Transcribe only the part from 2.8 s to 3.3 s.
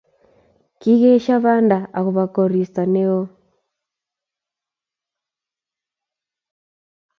neo